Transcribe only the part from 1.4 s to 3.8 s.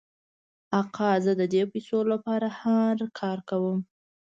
د دې پیسو لپاره هر کار کوم.